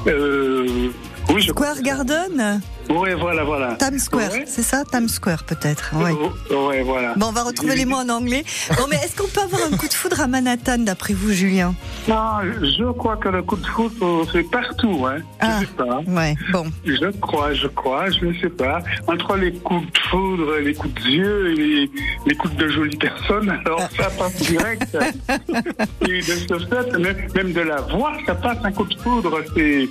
[0.08, 0.90] euh,
[1.32, 2.60] oui, je Square Garden?
[2.90, 3.74] Oui, voilà, voilà.
[3.76, 4.44] Times Square, Ouais.
[4.46, 5.92] c'est ça Times Square, peut-être.
[5.94, 6.12] Ouais.
[6.56, 7.14] Ouais, voilà.
[7.16, 8.44] Bon, on va retrouver les mots en anglais.
[8.76, 11.74] Bon, mais est-ce qu'on peut avoir un coup de foudre à Manhattan, d'après vous, Julien?
[12.08, 13.66] Non, je crois que le coup de
[14.02, 15.18] euh, c'est partout, hein.
[15.40, 16.00] Ah, je sais pas.
[16.06, 16.66] Ouais, bon.
[16.84, 18.80] Je crois, je crois, je ne sais pas.
[19.06, 21.90] Entre les coups de foudre, les coups de yeux et les,
[22.26, 24.96] les coups de jolies personnes, alors ça passe direct.
[26.02, 29.40] et de ce fait, même, même de la voix, ça passe un coup de foudre,
[29.56, 29.88] c'est.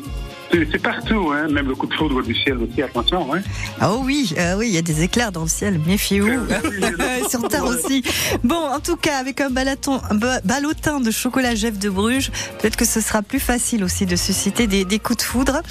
[0.71, 3.33] C'est partout, hein, même le coup de foudre du ciel aussi, attention.
[3.33, 3.41] Hein.
[3.81, 6.29] Ah oh oui, euh, oui, il y a des éclairs dans le ciel, méfiez-vous.
[7.29, 8.03] Sur Terre aussi.
[8.43, 12.29] Bon, en tout cas, avec un balaton, un ba- ballotin de chocolat Jeff de Bruges,
[12.59, 15.61] peut-être que ce sera plus facile aussi de susciter des, des coups de foudre.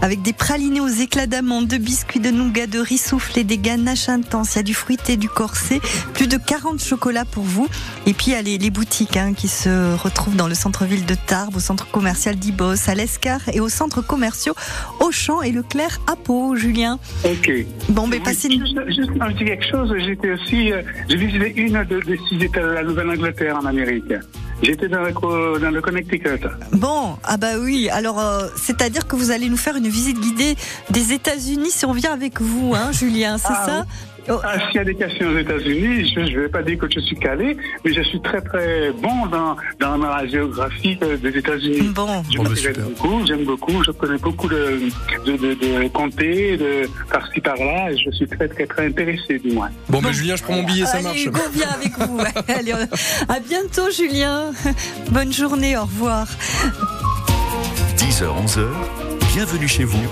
[0.00, 4.08] Avec des pralinés aux éclats d'amandes, de biscuits de nougat, de riz soufflé, des ganaches
[4.08, 5.80] intenses, il y a du fruité, du corset,
[6.14, 7.68] plus de 40 chocolats pour vous.
[8.06, 11.06] Et puis il y a les, les boutiques hein, qui se retrouvent dans le centre-ville
[11.06, 14.02] de Tarbes, au centre commercial d'Ibos, à l'Escar et au centre
[14.32, 14.54] commerciaux
[15.00, 16.98] Auchan et Leclerc à Pau, Julien.
[17.24, 17.50] Ok.
[17.90, 18.60] Bon, mais Oui, passez une...
[18.66, 22.36] Juste, juste un petit quelque chose, j'étais aussi, euh, j'ai visité une de- des six
[22.42, 24.12] États de la Nouvelle-Angleterre en Amérique.
[24.62, 26.40] J'étais dans le, co- dans le Connecticut.
[26.72, 27.88] Bon, ah bah oui.
[27.90, 30.54] Alors, euh, c'est-à-dire que vous allez nous faire une visite guidée
[30.90, 33.86] des États-Unis si on vient avec vous, hein, Julien, c'est Ah, ça?
[34.28, 37.00] Ah, S'il y a des questions aux États-Unis, je ne vais pas dire que je
[37.00, 41.90] suis calé, mais je suis très très bon dans, dans la géographie des États-Unis.
[41.94, 44.80] Bon, je m'intéresse beaucoup, j'aime beaucoup, je connais beaucoup de,
[45.26, 49.52] de, de, de comtés, de par-ci par-là, et je suis très très très intéressé du
[49.52, 49.70] moins.
[49.88, 51.24] Bon, ben Julien, je prends mon billet, ça Allez, marche.
[51.26, 52.18] Hugo, viens avec vous.
[52.48, 52.72] Allez,
[53.28, 54.52] à bientôt, Julien.
[55.10, 56.26] Bonne journée, au revoir.
[57.96, 58.66] 10h, 11h,
[59.34, 60.02] bienvenue chez vous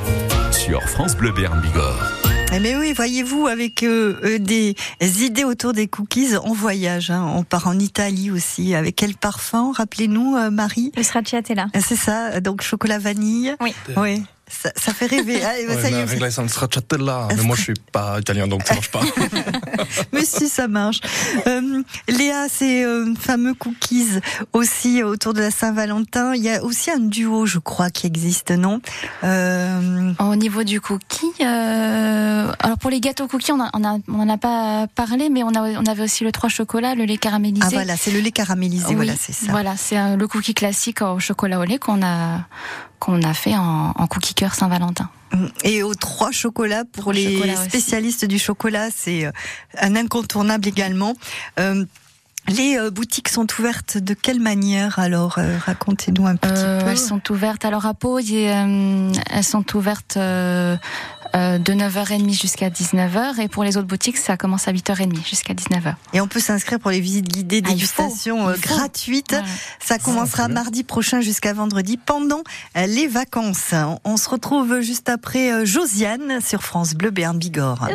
[0.51, 2.30] sur France Bleu Béarn Bigorre.
[2.53, 4.75] Eh mais oui, voyez-vous, avec euh, euh, des
[5.25, 7.11] idées autour des cookies, on voyage.
[7.13, 7.31] hein.
[7.37, 8.75] On part en Italie aussi.
[8.75, 10.91] Avec quel parfum Rappelez-nous, euh, Marie?
[10.97, 11.69] Le stracciatella.
[11.81, 13.55] C'est ça, donc chocolat vanille.
[13.61, 13.73] Oui.
[13.97, 14.23] Oui.
[14.51, 15.43] Ça, ça fait rêver.
[15.45, 16.07] Allez, Ouais, ça y est.
[17.37, 19.01] Mais moi, je suis pas italien, donc ça marche pas.
[20.13, 21.01] Mais si, ça marche.
[21.47, 24.09] Euh, Léa, ces euh, fameux cookies
[24.53, 26.35] aussi autour de la Saint-Valentin.
[26.35, 28.81] Il y a aussi un duo, je crois, qui existe, non?
[29.25, 33.99] Euh, Au niveau du cookie, euh, alors pour les gâteaux cookies, on a- on a-
[34.09, 37.05] on n'en a, pas parlé, mais on, a, on avait aussi le 3 chocolat, le
[37.05, 37.65] lait caramélisé.
[37.67, 39.47] Ah voilà, c'est le lait caramélisé, Oui, voilà, c'est ça.
[39.51, 42.41] Voilà, c'est le cookie classique au chocolat au lait qu'on a
[43.01, 45.11] qu'on a fait en, en cookie cœur Saint-Valentin.
[45.65, 47.65] Et aux trois chocolats, pour les chocolats aussi.
[47.65, 49.31] spécialistes du chocolat, c'est euh,
[49.81, 51.15] un incontournable également.
[51.59, 51.85] Euh,
[52.49, 56.89] les euh, boutiques sont ouvertes de quelle manière alors euh, Racontez-nous un petit peu.
[56.89, 57.65] elles sont ouvertes.
[57.65, 60.19] Alors à Pau, elles sont ouvertes
[61.35, 63.41] de 9h30 jusqu'à 19h.
[63.41, 65.95] Et pour les autres boutiques, ça commence à 8h30 jusqu'à 19h.
[66.13, 69.37] Et on peut s'inscrire pour les visites guidées Ah, il faut, dégustation euh, gratuites.
[69.81, 72.43] Ça commencera mardi prochain jusqu'à vendredi pendant
[72.77, 73.75] euh, les vacances.
[74.05, 77.89] On se retrouve juste après euh, Josiane sur France Bleu Béarn Bigorre.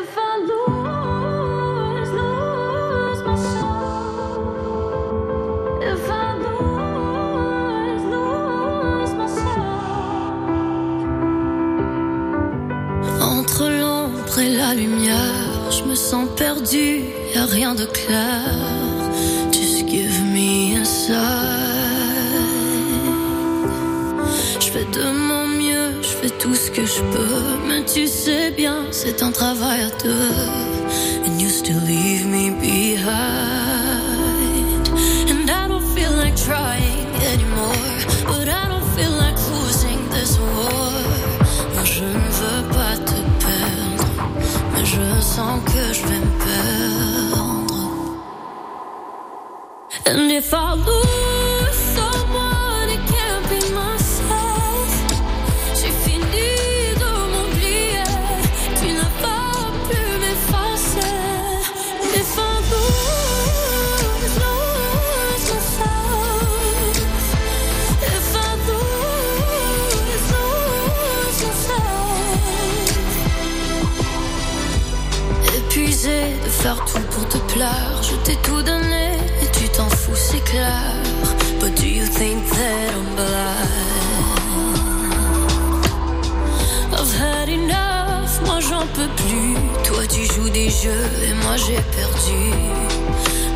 [14.76, 17.02] Lumière, je me sens perdu,
[17.34, 18.44] y a rien de clair.
[19.52, 21.16] Just give me a sign.
[24.60, 28.52] Je fais de mon mieux, je fais tout ce que je peux, mais tu sais
[28.52, 30.34] bien, c'est un travail à deux.
[31.26, 33.06] And you to leave me behind.
[35.32, 37.98] And I don't feel like trying anymore.
[38.28, 40.92] But I don't feel like losing this war.
[41.74, 42.45] Moi je ne veux
[44.84, 47.76] je sens que je vais me perdre.
[50.08, 51.35] And if I lose
[90.86, 92.42] jeux et moi j'ai perdu.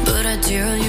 [0.06, 0.89] But I dare you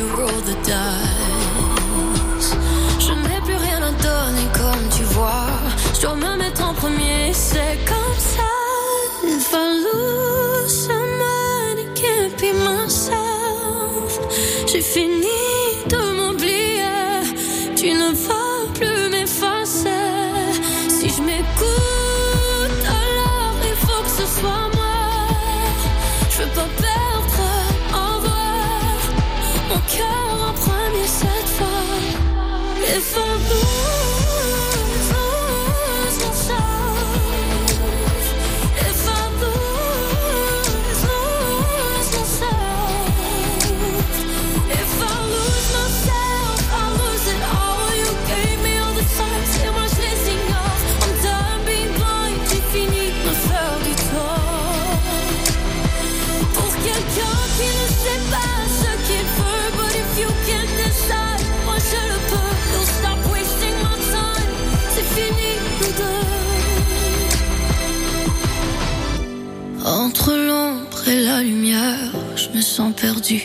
[71.16, 73.42] la lumière, je me sens perdu,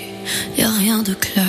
[0.57, 1.45] y a rien de clair.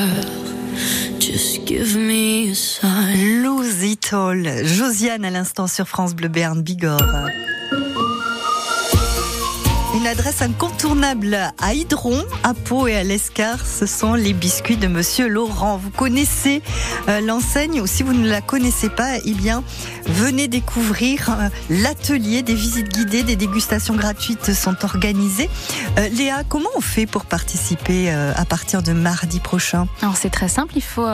[1.19, 3.43] Just give me a sign.
[3.43, 4.65] Lose it all.
[4.65, 7.29] Josiane à l'instant sur France Bleu Berne Bigorre.
[10.07, 14.87] Une adresse incontournable à Hydron, à Pau et à l'Escar, ce sont les biscuits de
[14.87, 15.79] Monsieur Laurent.
[15.79, 16.63] Vous connaissez
[17.09, 19.65] euh, l'enseigne ou si vous ne la connaissez pas, eh bien,
[20.07, 25.51] venez découvrir euh, l'atelier des visites guidées, des dégustations gratuites sont organisées.
[25.99, 29.89] Euh, Léa, comment on fait pour participer à partir de mardi prochain?
[30.03, 31.07] Alors c'est très simple, il faut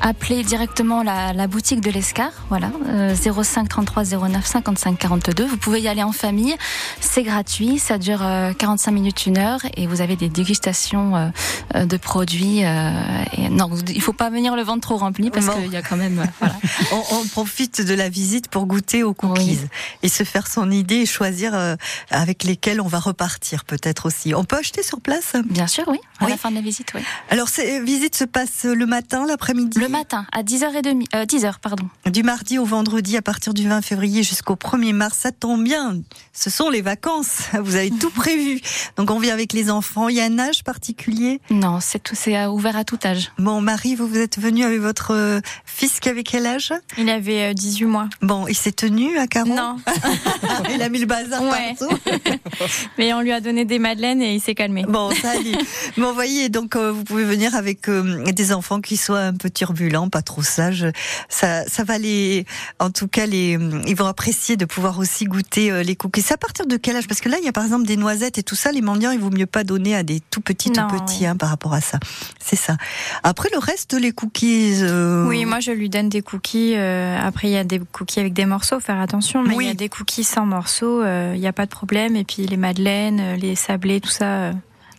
[0.00, 5.46] appeler directement la, boutique de l'Escar, voilà, euh, 05 33 09 55 42.
[5.46, 6.56] Vous pouvez y aller en famille,
[7.00, 8.23] c'est gratuit, ça dure
[8.58, 11.28] 45 minutes, une heure, et vous avez des dégustations euh,
[11.74, 12.64] euh, de produits.
[12.64, 12.90] euh,
[13.36, 15.96] et non, il faut pas venir le ventre trop rempli parce qu'il y a quand
[15.96, 16.54] même, euh, voilà.
[16.92, 19.58] on, on profite de la visite pour goûter aux cookies
[20.02, 21.76] et se faire son idée et choisir euh,
[22.10, 24.34] avec lesquels on va repartir peut-être aussi.
[24.34, 25.34] On peut acheter sur place?
[25.46, 25.98] Bien sûr, oui.
[26.20, 27.00] À la fin de la visite, oui.
[27.30, 29.78] Alors, cette visite se passe le matin, l'après-midi?
[29.78, 31.88] Le matin, à 10h30, euh, 10h, pardon.
[32.06, 35.98] Du mardi au vendredi à partir du 20 février jusqu'au 1er mars, ça tombe bien.
[36.32, 37.42] Ce sont les vacances.
[37.60, 38.60] Vous avez tout prévu.
[38.96, 40.08] Donc on vient avec les enfants.
[40.08, 41.40] Il y a un âge particulier?
[41.50, 43.32] Non, c'est tout, c'est ouvert à tout âge.
[43.38, 45.40] Bon, Marie, vous vous êtes venue avec votre euh,
[45.76, 46.72] fils qui avait quel âge?
[46.98, 48.08] Il avait euh, 18 mois.
[48.22, 49.76] Bon, il s'est tenu à Caron Non.
[50.74, 51.74] il a mis le bazar Ouais.
[51.78, 51.96] partout.
[52.98, 54.84] Mais on lui a donné des madeleines et il s'est calmé.
[54.88, 55.52] Bon, ça allait.
[55.96, 59.50] Bon, voyez, donc euh, vous pouvez venir avec euh, des enfants qui soient un peu
[59.50, 60.86] turbulents, pas trop sages.
[61.28, 62.46] Ça, ça va les,
[62.78, 66.22] en tout cas, les, ils vont apprécier de pouvoir aussi goûter euh, les cookies.
[66.22, 67.06] C'est à partir de quel âge?
[67.08, 68.72] Parce que là, il y a par exemple des noisettes et tout ça.
[68.72, 71.26] Les mendiants, il vaut mieux pas donner à des tout petits, tout petits, oui.
[71.26, 71.98] hein, par rapport à ça.
[72.40, 72.76] C'est ça.
[73.22, 74.78] Après, le reste, les cookies.
[74.82, 76.74] euh, Oui, moi je lui donne des cookies.
[76.76, 79.42] euh, après, il y a des cookies avec des morceaux, faire attention.
[79.42, 79.64] Mais Oui.
[79.64, 82.16] il y a des cookies sans morceaux, euh, il n'y a pas de problème.
[82.16, 84.52] Et puis les madeleines, euh, les sablés, tout ça.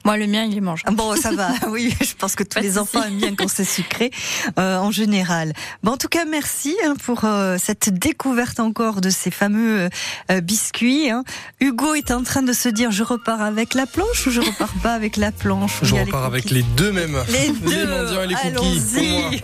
[0.06, 0.84] Moi, le mien, il les mange.
[0.92, 1.50] Bon, ça va.
[1.70, 4.12] Oui, je pense que tous Pas les enfants aiment bien quand c'est sucré,
[4.60, 5.52] euh, en général.
[5.84, 9.90] Bon, en tout cas, merci hein, pour euh, cette découverte encore de ces fameux euh,
[10.32, 11.10] euh, biscuits.
[11.10, 11.24] hein.
[11.60, 14.74] Hugo est en train de se dire, je repars avec la planche ou je repars
[14.84, 15.80] pas avec la planche?
[15.82, 17.18] Je a les repars avec les deux mêmes.
[17.30, 17.88] Les deux.
[17.88, 18.42] mendiants et les moi.
[18.44, 19.42] Allons-y.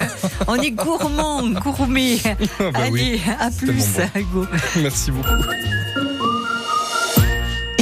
[0.47, 2.19] On est gourmand, gourmet.
[2.25, 2.35] Ah
[2.71, 3.19] bah oui.
[3.25, 4.19] Allez, à plus, bon.
[4.19, 4.47] Hugo.
[4.77, 5.27] Merci beaucoup.